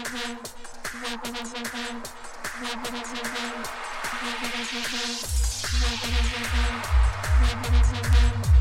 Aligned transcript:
Thank 0.00 0.46
you. 8.46 8.57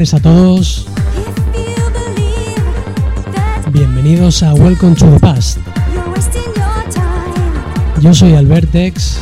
A 0.00 0.18
todos. 0.18 0.86
Bienvenidos 3.70 4.42
a 4.42 4.54
Welcome 4.54 4.94
to 4.94 5.04
the 5.04 5.20
Past. 5.20 5.58
Yo 8.00 8.14
soy 8.14 8.32
Albertex 8.32 9.18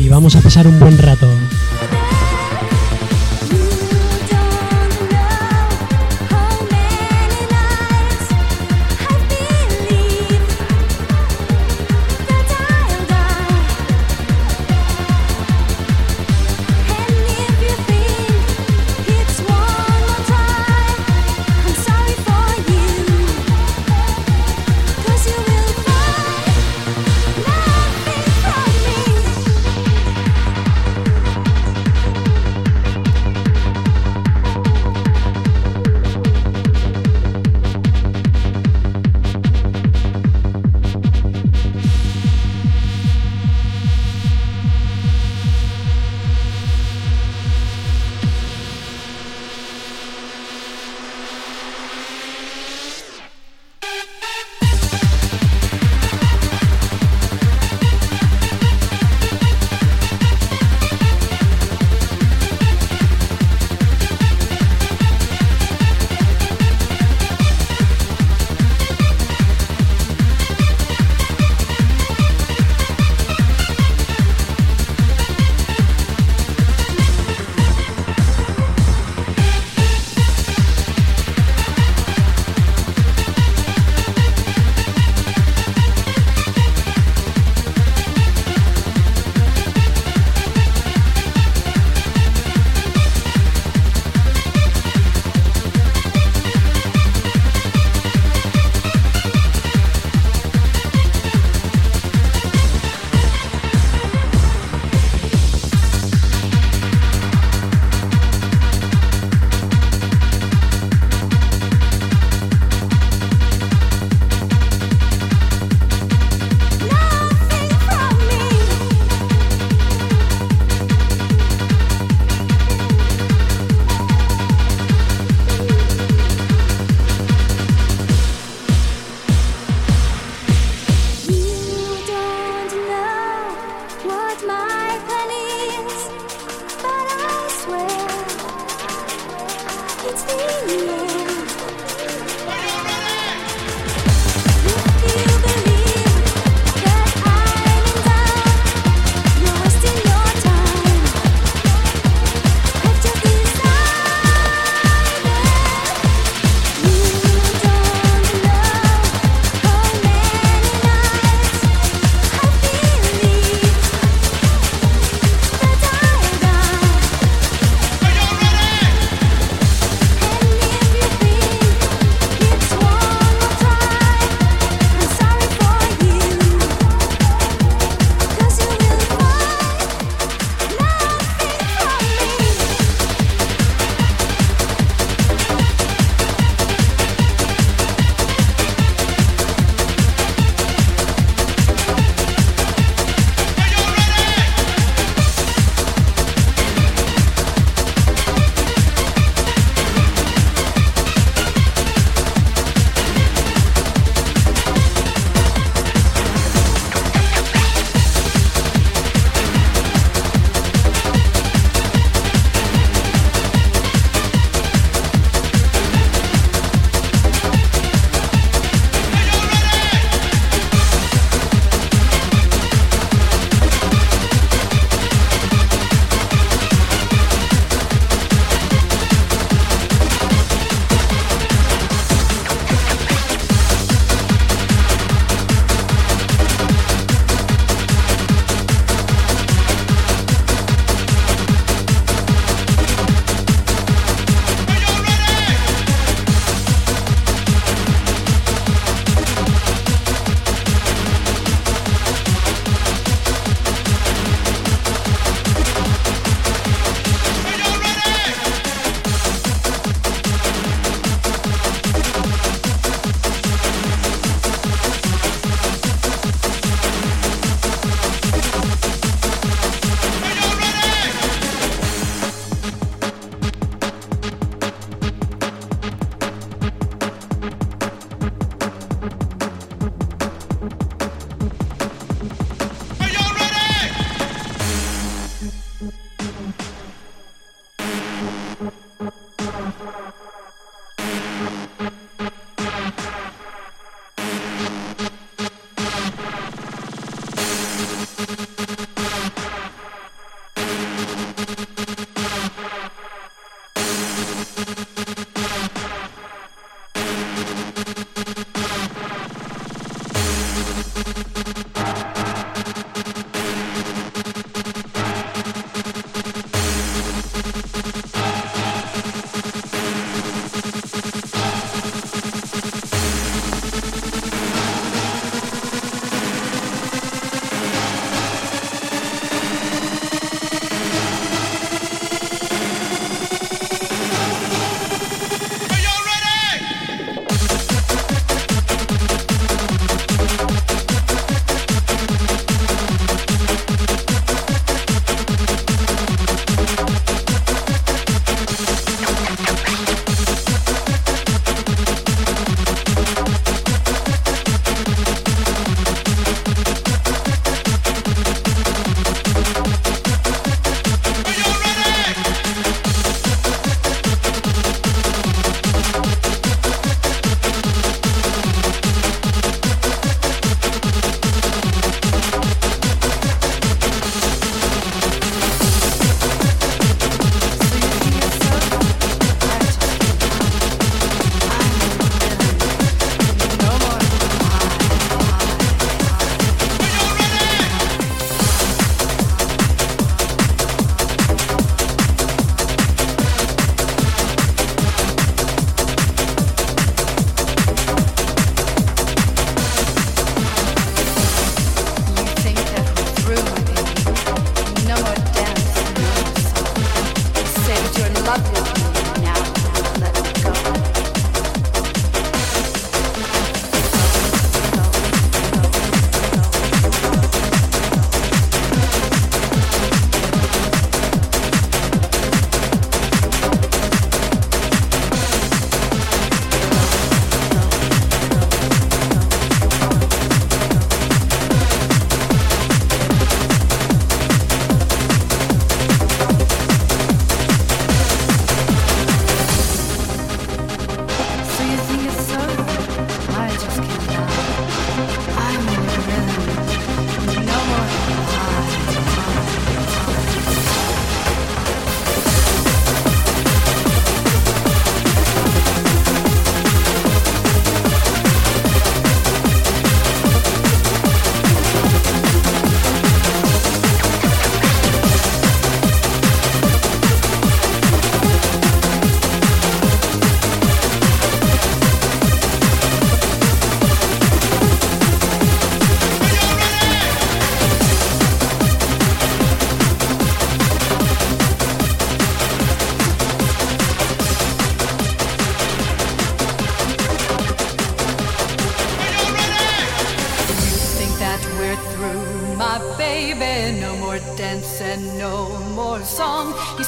y 0.00 0.08
vamos 0.08 0.34
a 0.34 0.40
pasar 0.40 0.66
un 0.66 0.80
buen 0.80 0.96
rato. 0.96 1.26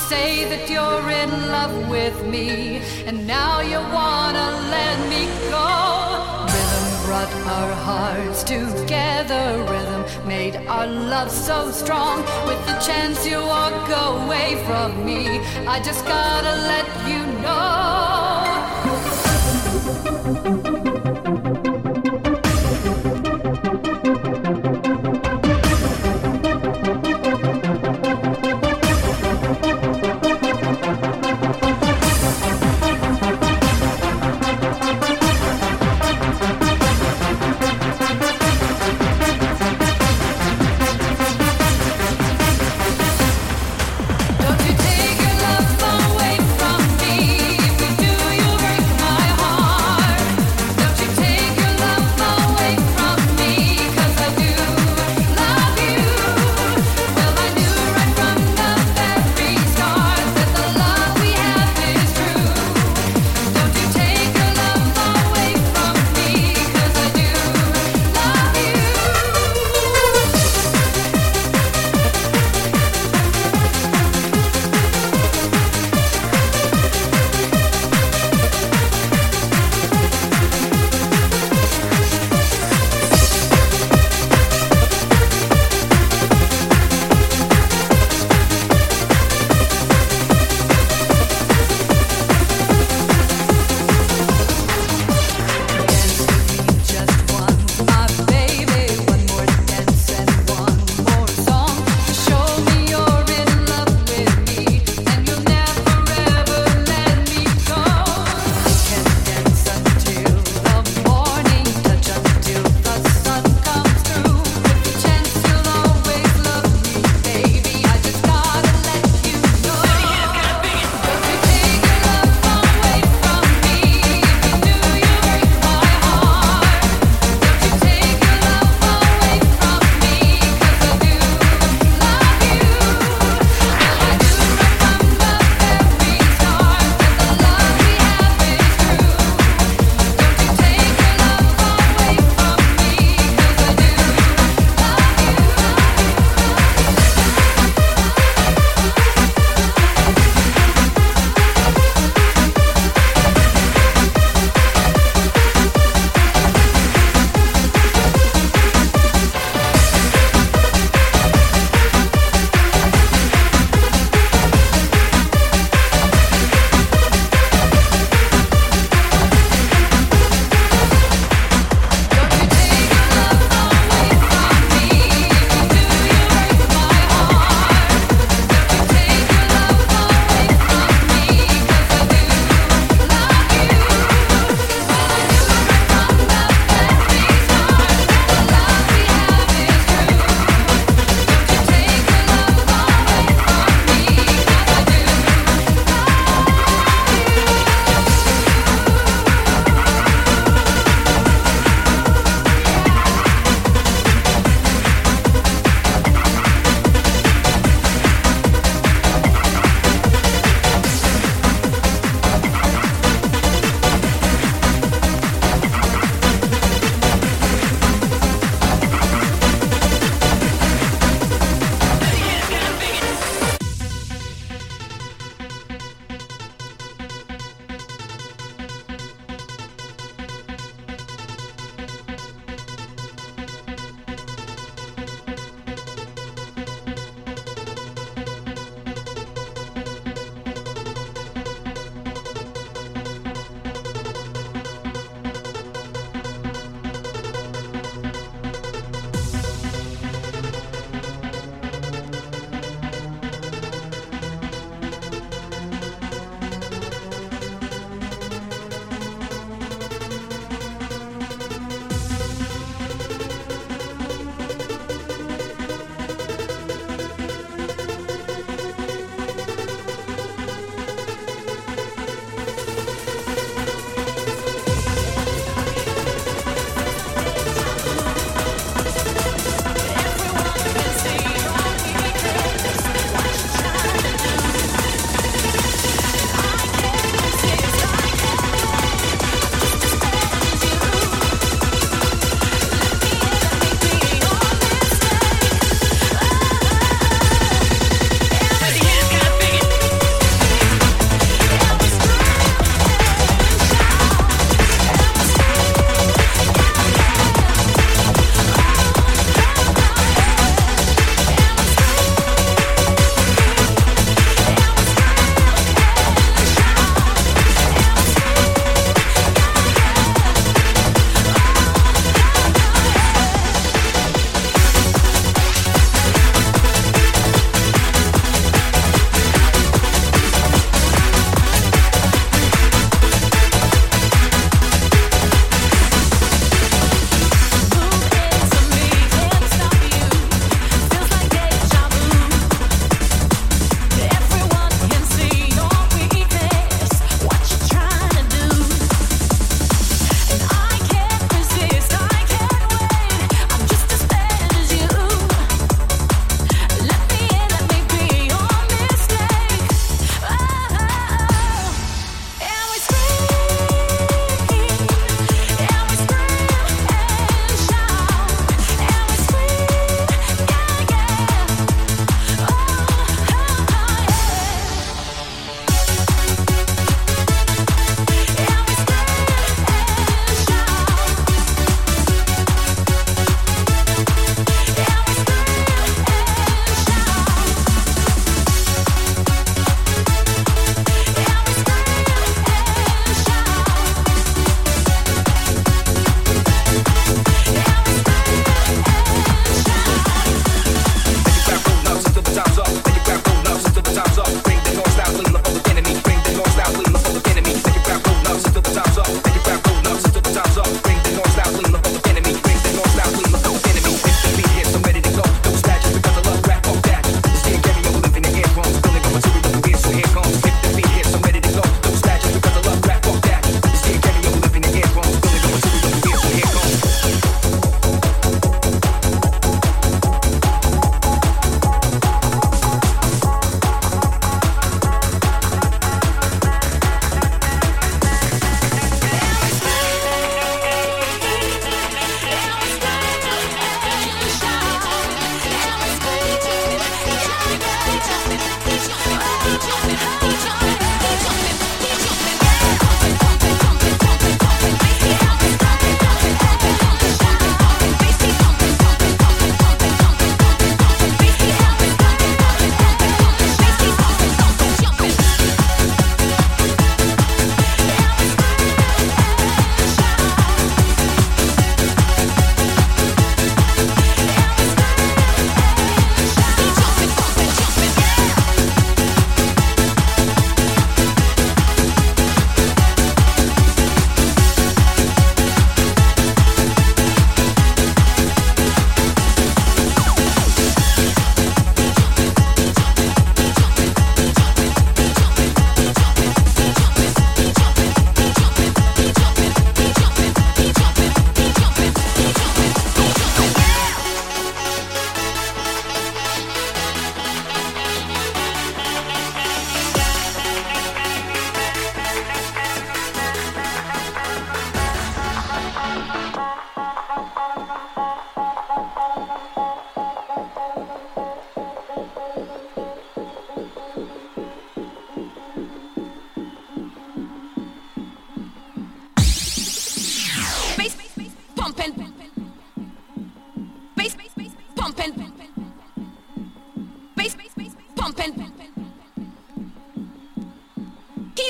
say 0.09 0.47
that 0.49 0.71
you're 0.71 1.11
in 1.11 1.31
love 1.49 1.77
with 1.91 2.17
me, 2.25 2.81
and 3.07 3.27
now 3.27 3.61
you 3.61 3.79
wanna 3.99 4.49
let 4.77 4.99
me 5.13 5.27
go. 5.51 5.69
Rhythm 6.55 6.87
brought 7.05 7.35
our 7.57 7.75
hearts 7.89 8.43
together, 8.43 9.45
rhythm 9.69 10.03
made 10.27 10.57
our 10.67 10.87
love 10.87 11.31
so 11.31 11.71
strong. 11.71 12.17
With 12.47 12.61
the 12.65 12.79
chance 12.89 13.27
you 13.27 13.39
walk 13.39 13.87
away 14.09 14.49
from 14.65 15.05
me, 15.05 15.41
I 15.75 15.79
just 15.81 16.03
gotta 16.07 16.55
let 16.73 16.89
you 17.07 17.21
know. 17.43 18.08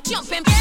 keep 0.01 0.13
jumping, 0.13 0.43
girl. 0.43 0.55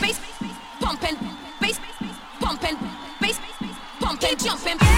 Bass, 0.00 0.18
bass, 0.18 0.38
bass, 0.40 0.56
pumping, 0.80 1.16
bass, 1.60 1.78
bass, 1.78 2.16
pumping, 2.40 2.76
bass, 3.20 3.38
bass, 3.60 3.76
pumping, 4.00 4.28
keep 4.28 4.38
jumping. 4.38 4.91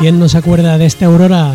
¿Quién 0.00 0.18
no 0.18 0.30
se 0.30 0.38
acuerda 0.38 0.78
de 0.78 0.86
esta 0.86 1.04
aurora? 1.04 1.52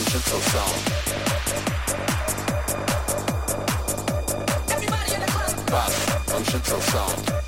hundreds 0.00 0.32
of 0.32 0.42
sound. 0.44 0.80
Bad, 5.66 5.92
hundreds 6.30 6.72
of 6.72 6.82
sound. 6.84 7.39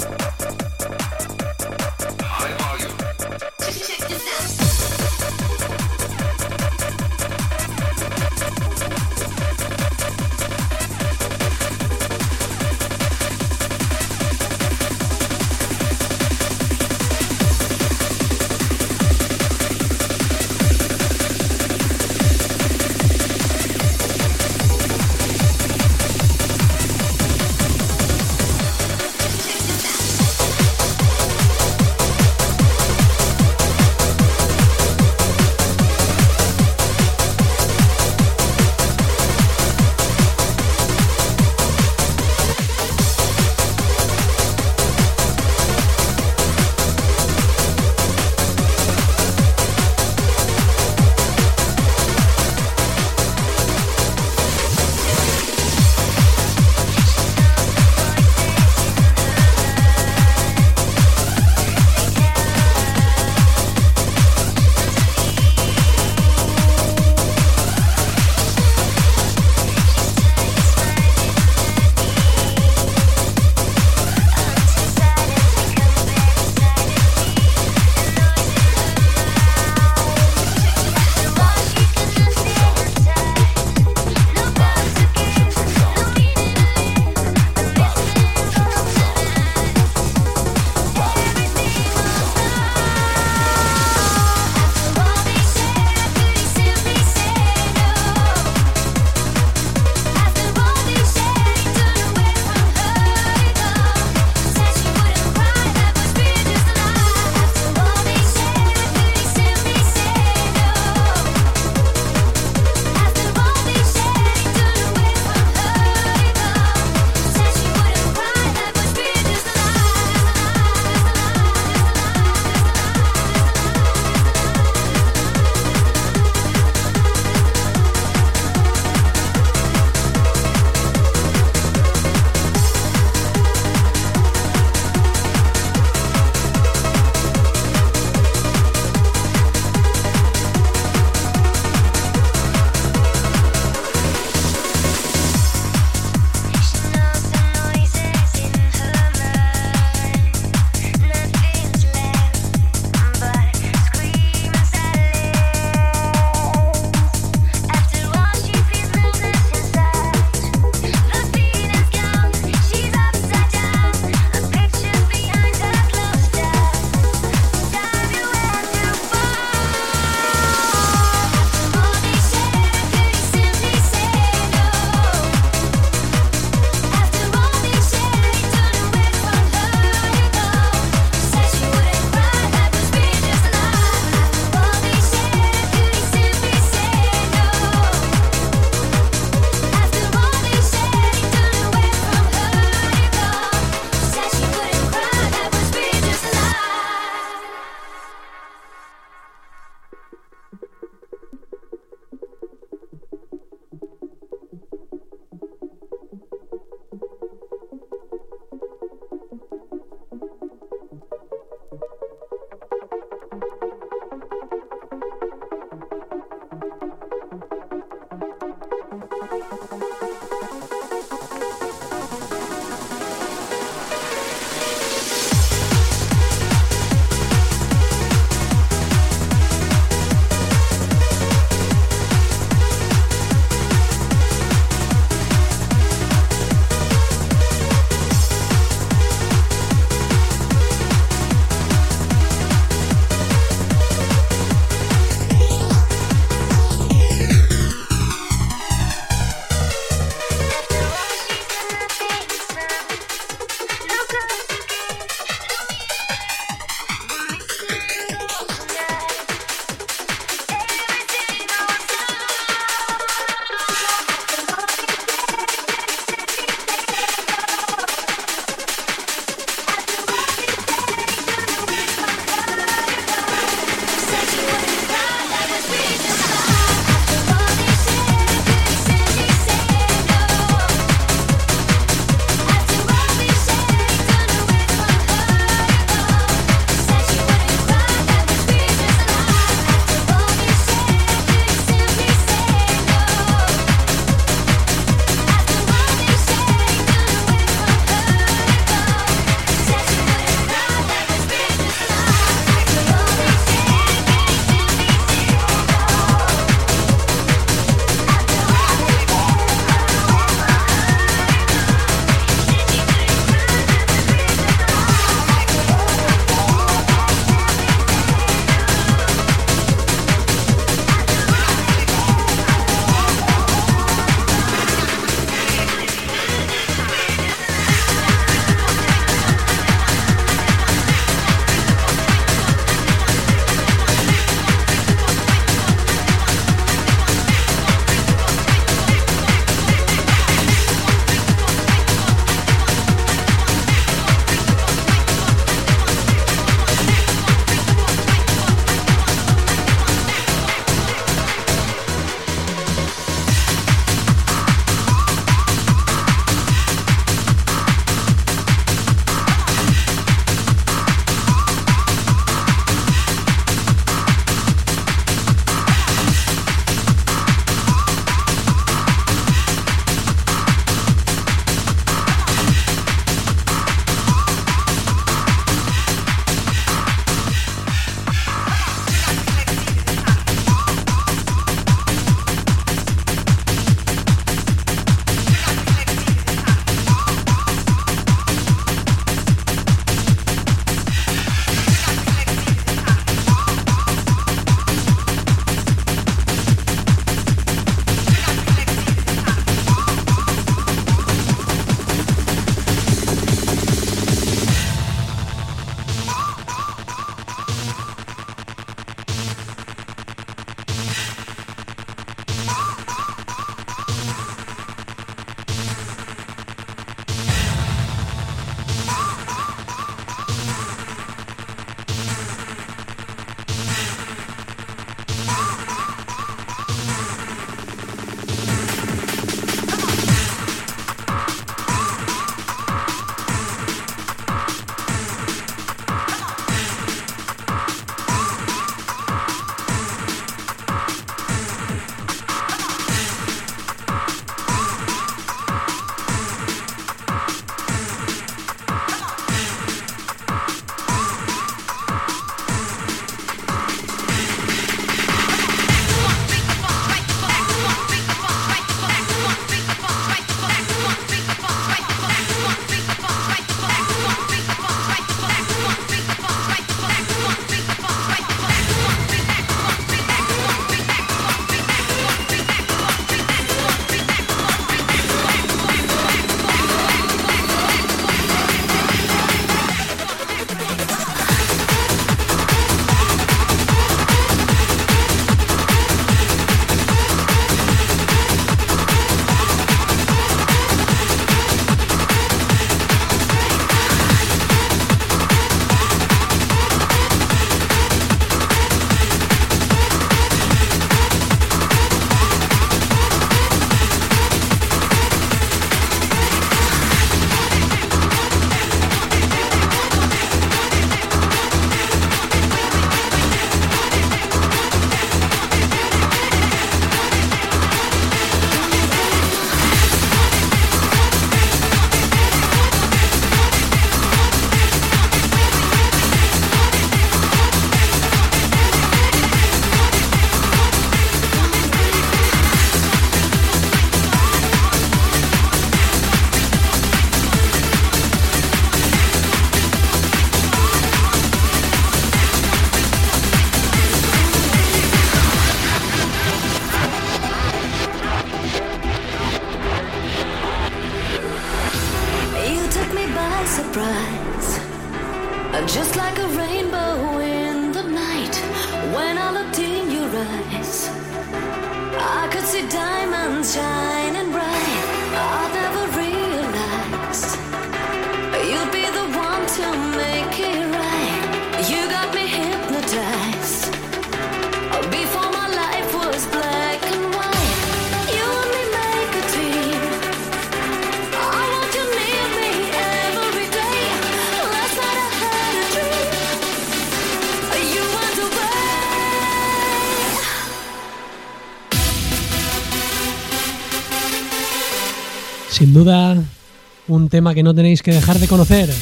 tema 597.13 597.35
que 597.35 597.43
no 597.43 597.55
tenéis 597.55 597.83
que 597.83 597.93
dejar 597.93 598.19
de 598.19 598.27
conocer. 598.27 598.73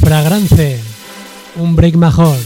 Fragrance, 0.00 0.80
un 1.56 1.74
break 1.74 1.96
mejor. 1.96 2.38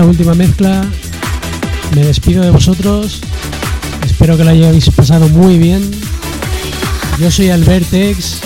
esta 0.00 0.08
última 0.08 0.34
mezcla. 0.34 0.86
Me 1.94 2.02
despido 2.06 2.42
de 2.42 2.50
vosotros. 2.50 3.20
Espero 4.06 4.38
que 4.38 4.44
la 4.44 4.52
hayáis 4.52 4.88
pasado 4.88 5.28
muy 5.28 5.58
bien. 5.58 5.82
Yo 7.18 7.30
soy 7.30 7.50
Albertex 7.50 8.40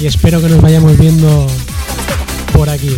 y 0.00 0.06
espero 0.06 0.40
que 0.40 0.48
nos 0.48 0.60
vayamos 0.60 0.96
viendo 0.98 1.48
por 2.52 2.70
aquí. 2.70 2.96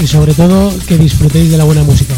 Y 0.00 0.06
sobre 0.06 0.32
todo 0.32 0.72
que 0.86 0.96
disfrutéis 0.96 1.50
de 1.50 1.58
la 1.58 1.64
buena 1.64 1.82
música. 1.82 2.14